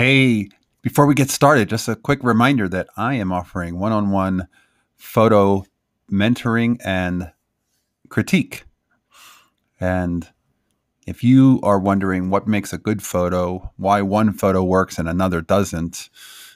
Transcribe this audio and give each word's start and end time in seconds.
Hey, 0.00 0.48
before 0.80 1.06
we 1.06 1.14
get 1.16 1.28
started, 1.28 1.68
just 1.68 1.88
a 1.88 1.96
quick 1.96 2.22
reminder 2.22 2.68
that 2.68 2.86
I 2.96 3.14
am 3.14 3.32
offering 3.32 3.80
one 3.80 3.90
on 3.90 4.12
one 4.12 4.46
photo 4.94 5.64
mentoring 6.08 6.80
and 6.84 7.32
critique. 8.08 8.62
And 9.80 10.28
if 11.04 11.24
you 11.24 11.58
are 11.64 11.80
wondering 11.80 12.30
what 12.30 12.46
makes 12.46 12.72
a 12.72 12.78
good 12.78 13.02
photo, 13.02 13.72
why 13.76 14.02
one 14.02 14.32
photo 14.32 14.62
works 14.62 15.00
and 15.00 15.08
another 15.08 15.40
doesn't, 15.40 16.10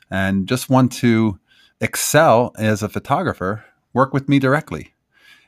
and 0.09 0.46
just 0.46 0.71
want 0.71 0.93
to 0.93 1.40
excel 1.80 2.52
as 2.57 2.80
a 2.80 2.88
photographer, 2.88 3.64
work 3.93 4.14
with 4.14 4.29
me 4.29 4.38
directly. 4.38 4.94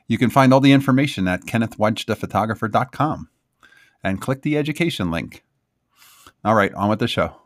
You 0.09 0.17
can 0.17 0.29
find 0.29 0.53
all 0.53 0.59
the 0.59 0.73
information 0.73 1.29
at 1.29 1.45
kennethwajdaphotographer.com 1.45 3.29
and 4.03 4.19
click 4.19 4.41
the 4.41 4.57
education 4.57 5.11
link. 5.11 5.45
All 6.43 6.55
right, 6.55 6.73
on 6.73 6.89
with 6.89 6.99
the 6.99 7.07
show. 7.07 7.44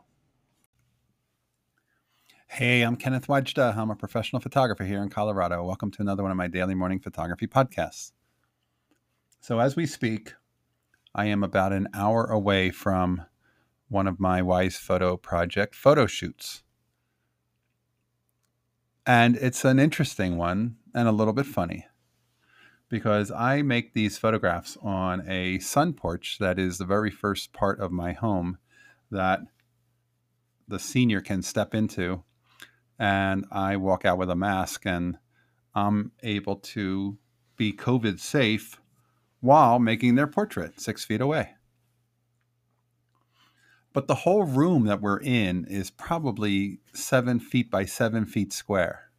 Hey, 2.52 2.82
I'm 2.82 2.96
Kenneth 2.96 3.28
Wajda. 3.28 3.76
I'm 3.76 3.92
a 3.92 3.94
professional 3.94 4.42
photographer 4.42 4.82
here 4.84 5.00
in 5.00 5.08
Colorado. 5.08 5.62
Welcome 5.62 5.92
to 5.92 6.02
another 6.02 6.24
one 6.24 6.32
of 6.32 6.36
my 6.36 6.48
daily 6.48 6.74
morning 6.74 6.98
photography 6.98 7.46
podcasts. 7.46 8.10
So, 9.40 9.60
as 9.60 9.76
we 9.76 9.86
speak, 9.86 10.34
I 11.14 11.26
am 11.26 11.44
about 11.44 11.72
an 11.72 11.86
hour 11.94 12.24
away 12.24 12.70
from 12.70 13.24
one 13.88 14.08
of 14.08 14.18
my 14.18 14.42
Wise 14.42 14.76
Photo 14.76 15.16
Project 15.16 15.76
photo 15.76 16.06
shoots. 16.06 16.64
And 19.06 19.36
it's 19.36 19.64
an 19.64 19.78
interesting 19.78 20.36
one 20.36 20.74
and 20.92 21.06
a 21.06 21.12
little 21.12 21.32
bit 21.32 21.46
funny 21.46 21.86
because 22.88 23.30
I 23.30 23.62
make 23.62 23.94
these 23.94 24.18
photographs 24.18 24.76
on 24.82 25.22
a 25.26 25.60
sun 25.60 25.92
porch 25.92 26.38
that 26.40 26.58
is 26.58 26.78
the 26.78 26.84
very 26.84 27.12
first 27.12 27.52
part 27.52 27.78
of 27.78 27.92
my 27.92 28.12
home 28.12 28.58
that 29.08 29.38
the 30.66 30.80
senior 30.80 31.20
can 31.20 31.42
step 31.42 31.76
into 31.76 32.24
and 33.00 33.46
I 33.50 33.76
walk 33.76 34.04
out 34.04 34.18
with 34.18 34.30
a 34.30 34.36
mask 34.36 34.84
and 34.84 35.16
I'm 35.74 36.12
able 36.22 36.56
to 36.56 37.16
be 37.56 37.72
COVID 37.72 38.20
safe 38.20 38.78
while 39.40 39.78
making 39.78 40.14
their 40.14 40.26
portrait 40.26 40.78
six 40.78 41.02
feet 41.02 41.22
away. 41.22 41.54
But 43.94 44.06
the 44.06 44.16
whole 44.16 44.44
room 44.44 44.84
that 44.84 45.00
we're 45.00 45.18
in 45.18 45.64
is 45.64 45.90
probably 45.90 46.80
seven 46.92 47.40
feet 47.40 47.70
by 47.70 47.86
seven 47.86 48.26
feet 48.26 48.52
square. 48.52 49.10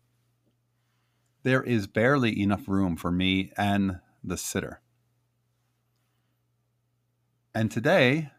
There 1.44 1.64
is 1.64 1.88
barely 1.88 2.40
enough 2.40 2.68
room 2.68 2.96
for 2.96 3.12
me 3.12 3.52
and 3.58 4.00
the 4.24 4.38
sitter. 4.38 4.80
And 7.56 7.72
today, 7.72 8.30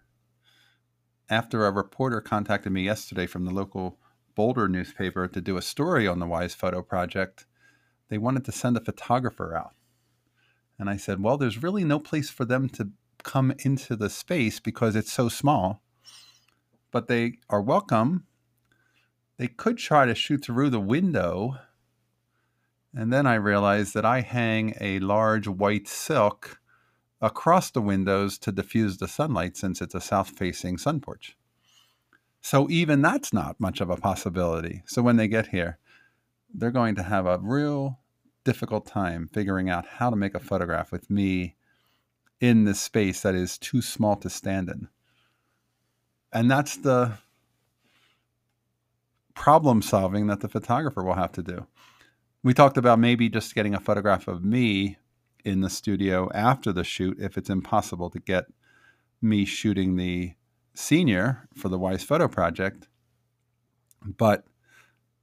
after 1.29 1.67
a 1.67 1.73
reporter 1.73 2.21
contacted 2.21 2.73
me 2.73 2.85
yesterday 2.85 3.27
from 3.27 3.45
the 3.45 3.53
local 3.53 3.99
Boulder 4.35 4.69
newspaper 4.69 5.29
to 5.29 5.41
do 5.41 5.57
a 5.57 5.63
story 5.63 6.07
on 6.07 6.19
the 6.19 6.27
Wise 6.27 6.55
Photo 6.55 6.83
Project, 6.83 7.47
they 8.09 8.19
wanted 8.19 8.45
to 8.45 8.53
send 8.53 8.77
a 8.77 8.85
photographer 8.85 9.57
out. 9.57 9.75
And 10.79 10.91
I 10.91 10.97
said, 10.97 11.23
well, 11.23 11.37
there's 11.37 11.63
really 11.63 11.85
no 11.85 11.99
place 11.99 12.31
for 12.31 12.45
them 12.45 12.69
to 12.71 12.91
come 13.23 13.55
into 13.61 13.97
the 13.97 14.11
space 14.11 14.61
because 14.61 14.97
it's 14.97 15.13
so 15.13 15.29
small. 15.29 15.83
But 16.91 17.09
they 17.09 17.39
are 17.49 17.63
welcome. 17.63 18.27
They 19.39 19.49
could 19.49 19.79
try 19.79 20.07
to 20.07 20.15
shoot 20.15 20.45
through 20.45 20.71
the 20.71 20.81
window. 20.81 21.59
And 22.95 23.13
then 23.13 23.27
I 23.27 23.35
realized 23.35 23.95
that 23.95 24.05
I 24.05 24.21
hang 24.21 24.75
a 24.81 24.99
large 24.99 25.49
white 25.49 25.89
silk 25.89 26.61
across 27.21 27.71
the 27.71 27.81
windows 27.81 28.37
to 28.39 28.53
diffuse 28.53 28.99
the 28.99 29.09
sunlight 29.09 29.57
since 29.57 29.81
it's 29.81 29.95
a 29.95 30.01
south 30.01 30.31
facing 30.31 30.77
sun 30.77 31.01
porch. 31.01 31.37
So 32.43 32.69
even 32.69 33.03
that's 33.03 33.33
not 33.33 33.61
much 33.61 33.81
of 33.81 33.89
a 33.89 33.97
possibility. 33.97 34.83
So 34.87 35.01
when 35.01 35.17
they 35.17 35.29
get 35.29 35.49
here, 35.49 35.79
they're 36.53 36.73
going 36.73 36.97
to 36.97 37.03
have 37.03 37.25
a 37.25 37.39
real 37.39 38.01
difficult 38.45 38.85
time 38.85 39.31
figuring 39.33 39.71
out 39.71 39.87
how 39.87 40.11
to 40.11 40.17
make 40.17 40.35
a 40.35 40.41
photograph 40.41 40.91
with 40.91 41.09
me 41.09 41.55
in 42.41 42.65
this 42.65 42.81
space 42.81 43.21
that 43.23 43.37
is 43.37 43.57
too 43.57 43.81
small 43.81 44.17
to 44.17 44.29
stand 44.29 44.69
in. 44.69 44.89
And 46.33 46.51
that's 46.51 46.77
the 46.77 47.13
problem 49.35 49.81
solving 49.81 50.27
that 50.27 50.41
the 50.41 50.49
photographer 50.49 51.05
will 51.05 51.15
have 51.15 51.33
to 51.33 51.43
do. 51.43 51.67
We 52.43 52.55
talked 52.55 52.77
about 52.77 52.99
maybe 52.99 53.29
just 53.29 53.55
getting 53.55 53.75
a 53.75 53.81
photograph 53.81 54.27
of 54.27 54.45
me 54.45 54.99
in 55.45 55.61
the 55.61 55.71
studio 55.71 56.29
after 56.35 56.73
the 56.73 56.83
shoot 56.83 57.19
if 57.21 57.39
it's 57.39 57.51
impossible 57.51 58.11
to 58.11 58.19
get 58.19 58.47
me 59.21 59.45
shooting 59.45 59.95
the 59.95 60.35
senior 60.75 61.49
for 61.55 61.69
the 61.69 61.79
Wise 61.79 62.03
Photo 62.03 62.29
Project, 62.29 62.89
but 64.05 64.45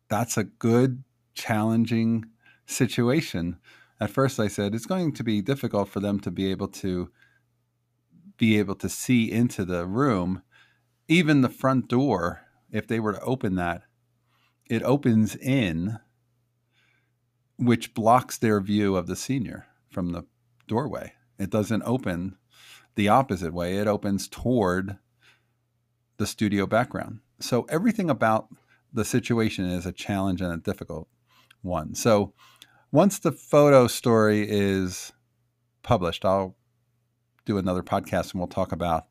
that's 0.09 0.37
a 0.37 0.43
good, 0.43 1.03
challenging 1.33 2.25
situation. 2.65 3.57
At 3.99 4.09
first, 4.09 4.39
I 4.39 4.47
said 4.47 4.73
it's 4.73 4.85
going 4.85 5.13
to 5.13 5.23
be 5.23 5.41
difficult 5.41 5.89
for 5.89 5.99
them 5.99 6.19
to 6.21 6.31
be 6.31 6.49
able 6.51 6.67
to 6.69 7.11
be 8.37 8.57
able 8.57 8.75
to 8.75 8.87
see 8.87 9.29
into 9.29 9.65
the 9.65 9.85
room, 9.85 10.41
even 11.07 11.41
the 11.41 11.49
front 11.49 11.89
door. 11.89 12.41
If 12.71 12.87
they 12.87 12.99
were 12.99 13.13
to 13.13 13.21
open 13.21 13.55
that, 13.55 13.81
it 14.69 14.83
opens 14.83 15.35
in, 15.35 15.99
which 17.57 17.93
blocks 17.93 18.37
their 18.37 18.61
view 18.61 18.95
of 18.95 19.07
the 19.07 19.15
senior 19.15 19.65
from 19.89 20.11
the 20.11 20.23
doorway. 20.67 21.13
It 21.37 21.49
doesn't 21.49 21.83
open 21.83 22.37
the 22.95 23.09
opposite 23.09 23.53
way. 23.53 23.77
It 23.77 23.87
opens 23.87 24.27
toward 24.27 24.97
the 26.19 26.27
studio 26.27 26.67
background. 26.67 27.19
So 27.39 27.65
everything 27.69 28.09
about 28.09 28.49
the 28.93 29.05
situation 29.05 29.65
is 29.65 29.85
a 29.85 29.93
challenge 29.93 30.41
and 30.41 30.53
a 30.53 30.57
difficult 30.57 31.07
one. 31.61 31.95
So 31.95 32.33
once 32.91 33.19
the 33.19 33.31
photo 33.31 33.87
story 33.87 34.45
is 34.47 35.13
published, 35.81 36.25
I'll 36.25 36.55
do 37.45 37.57
another 37.57 37.81
podcast 37.81 38.31
and 38.31 38.41
we'll 38.41 38.47
talk 38.47 38.73
about 38.73 39.05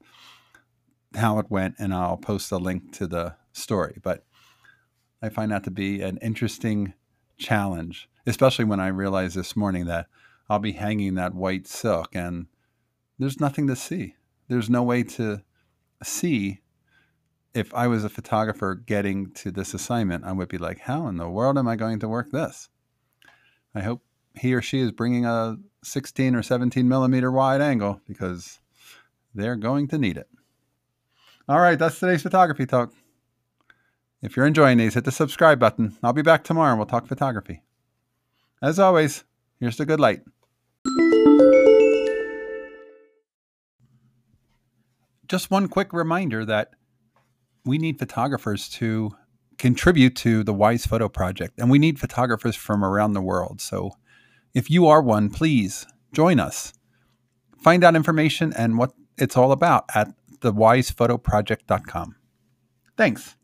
how 1.15 1.39
it 1.39 1.51
went 1.51 1.77
and 1.79 1.95
I'll 1.95 2.19
post 2.19 2.53
a 2.53 2.59
link 2.59 2.93
to 2.99 3.07
the 3.07 3.35
story. 3.53 3.99
But 4.03 4.27
I 5.23 5.31
find 5.31 5.51
that 5.51 5.65
to 5.65 5.71
be 5.71 6.03
an 6.03 6.19
interesting 6.19 6.93
challenge, 7.39 8.09
especially 8.27 8.67
when 8.67 8.81
I 8.81 8.89
realized 8.89 9.35
this 9.35 9.57
morning 9.57 9.87
that 9.87 10.09
I'll 10.51 10.59
be 10.59 10.73
hanging 10.73 11.15
that 11.15 11.35
white 11.35 11.67
silk 11.67 12.15
and 12.15 12.49
there's 13.19 13.41
nothing 13.41 13.67
to 13.69 13.77
see. 13.77 14.17
There's 14.49 14.69
no 14.69 14.83
way 14.83 15.05
to 15.05 15.43
see 16.03 16.61
if 17.55 17.73
I 17.75 17.87
was 17.87 18.05
a 18.05 18.09
photographer 18.09 18.75
getting 18.75 19.31
to 19.33 19.51
this 19.51 19.75
assignment, 19.75 20.25
I 20.25 20.33
would 20.33 20.49
be 20.49 20.59
like, 20.59 20.81
how 20.81 21.09
in 21.09 21.17
the 21.17 21.29
world 21.29 21.59
am 21.59 21.69
I 21.69 21.77
going 21.77 21.99
to 22.01 22.09
work 22.09 22.31
this? 22.31 22.69
I 23.75 23.81
hope 23.81 24.03
he 24.35 24.55
or 24.55 24.63
she 24.63 24.81
is 24.81 24.93
bringing 24.93 25.25
a 25.25 25.57
16 25.85 26.35
or 26.35 26.43
17 26.43 26.89
millimeter 26.89 27.31
wide 27.31 27.61
angle 27.61 28.01
because 28.07 28.59
they're 29.35 29.57
going 29.57 29.89
to 29.89 29.99
need 29.99 30.17
it. 30.17 30.29
All 31.49 31.61
right, 31.61 31.79
that's 31.79 31.99
today's 31.99 32.23
photography 32.23 32.67
talk. 32.67 32.93
If 34.21 34.37
you're 34.37 34.47
enjoying 34.47 34.79
these, 34.79 34.95
hit 34.95 35.05
the 35.05 35.13
subscribe 35.13 35.59
button. 35.59 35.97
I'll 36.03 36.13
be 36.13 36.23
back 36.23 36.45
tomorrow 36.45 36.71
and 36.71 36.79
we'll 36.79 36.87
talk 36.87 37.07
photography. 37.07 37.63
As 38.61 38.79
always, 38.79 39.25
here's 39.61 39.77
the 39.77 39.87
good 39.87 40.01
light. 40.01 40.21
Just 45.29 45.51
one 45.51 45.69
quick 45.69 45.93
reminder 45.93 46.45
that 46.45 46.73
we 47.69 47.79
need 47.79 47.99
photographers 47.99 48.69
to 48.69 49.13
contribute 49.59 50.17
to 50.17 50.43
the 50.43 50.55
Wise 50.55 50.87
Photo 50.87 51.09
Project, 51.09 51.59
and 51.59 51.71
we 51.71 51.79
need 51.79 51.99
photographers 51.99 52.57
from 52.57 52.85
around 52.85 53.13
the 53.13 53.21
world. 53.21 53.61
So 53.61 53.93
if 54.55 54.71
you 54.71 54.87
are 54.87 55.03
one, 55.03 55.31
please 55.31 55.87
join 56.13 56.41
us. 56.41 56.73
Find 57.63 57.85
out 57.85 57.97
information 57.97 58.53
and 58.57 58.79
what 58.79 58.93
it's 59.17 59.37
all 59.37 59.53
about 59.53 59.85
at 59.95 60.09
thewisephotoproject.com. 60.41 62.17
Thanks. 62.97 63.37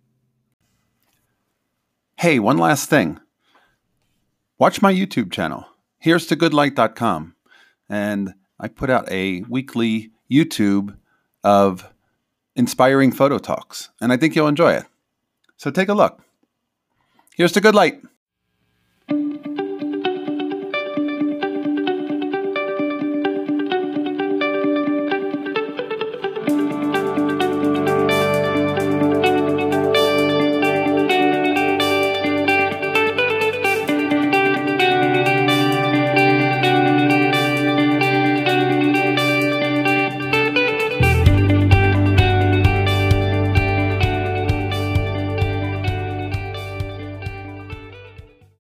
Hey, 2.17 2.39
one 2.39 2.59
last 2.59 2.89
thing. 2.89 3.19
Watch 4.59 4.81
my 4.81 4.93
YouTube 4.93 5.33
channel. 5.33 5.67
Here's 5.99 6.27
to 6.27 6.37
goodlight.com. 6.37 7.35
And 7.89 8.35
I 8.59 8.69
put 8.69 8.89
out 8.89 9.11
a 9.11 9.43
weekly 9.43 10.13
YouTube 10.31 10.97
of 11.43 11.93
inspiring 12.57 13.13
photo 13.13 13.39
talks, 13.39 13.91
and 14.01 14.13
I 14.13 14.17
think 14.17 14.35
you'll 14.35 14.49
enjoy 14.49 14.73
it. 14.73 14.87
So 15.57 15.71
take 15.71 15.89
a 15.89 15.95
look. 15.95 16.21
Here's 17.35 17.53
the 17.53 17.61
good 17.61 17.75
light. 17.75 18.01